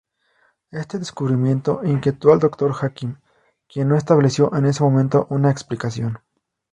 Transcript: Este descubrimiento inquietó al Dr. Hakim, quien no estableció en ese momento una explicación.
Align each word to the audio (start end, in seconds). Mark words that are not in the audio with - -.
Este 0.71 0.97
descubrimiento 0.97 1.81
inquietó 1.83 2.33
al 2.33 2.39
Dr. 2.39 2.73
Hakim, 2.81 3.17
quien 3.69 3.87
no 3.87 3.95
estableció 3.95 4.51
en 4.55 4.65
ese 4.65 4.81
momento 4.81 5.27
una 5.29 5.51
explicación. 5.51 6.17